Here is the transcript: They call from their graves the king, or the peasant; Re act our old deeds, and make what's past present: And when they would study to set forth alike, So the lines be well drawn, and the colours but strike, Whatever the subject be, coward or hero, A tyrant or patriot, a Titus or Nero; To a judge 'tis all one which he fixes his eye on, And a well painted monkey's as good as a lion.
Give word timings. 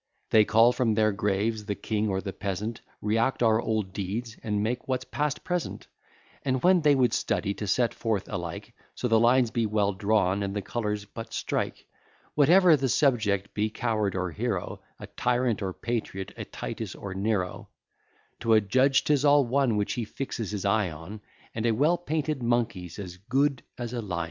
They 0.31 0.45
call 0.45 0.71
from 0.71 0.95
their 0.95 1.11
graves 1.11 1.65
the 1.65 1.75
king, 1.75 2.09
or 2.09 2.21
the 2.21 2.33
peasant; 2.33 2.81
Re 3.03 3.19
act 3.19 3.43
our 3.43 3.61
old 3.61 3.93
deeds, 3.93 4.35
and 4.41 4.63
make 4.63 4.87
what's 4.87 5.05
past 5.05 5.43
present: 5.43 5.85
And 6.41 6.63
when 6.63 6.81
they 6.81 6.95
would 6.95 7.13
study 7.13 7.53
to 7.53 7.67
set 7.67 7.93
forth 7.93 8.27
alike, 8.27 8.73
So 8.95 9.07
the 9.07 9.19
lines 9.19 9.51
be 9.51 9.67
well 9.67 9.93
drawn, 9.93 10.41
and 10.41 10.55
the 10.55 10.63
colours 10.63 11.05
but 11.05 11.33
strike, 11.35 11.85
Whatever 12.33 12.75
the 12.75 12.89
subject 12.89 13.53
be, 13.53 13.69
coward 13.69 14.15
or 14.15 14.31
hero, 14.31 14.81
A 14.99 15.05
tyrant 15.05 15.61
or 15.61 15.71
patriot, 15.71 16.33
a 16.35 16.45
Titus 16.45 16.95
or 16.95 17.13
Nero; 17.13 17.69
To 18.39 18.53
a 18.53 18.59
judge 18.59 19.03
'tis 19.03 19.23
all 19.23 19.45
one 19.45 19.77
which 19.77 19.93
he 19.93 20.03
fixes 20.05 20.49
his 20.49 20.65
eye 20.65 20.89
on, 20.89 21.21
And 21.53 21.67
a 21.67 21.73
well 21.73 21.99
painted 21.99 22.41
monkey's 22.41 22.97
as 22.97 23.17
good 23.17 23.61
as 23.77 23.93
a 23.93 24.01
lion. 24.01 24.19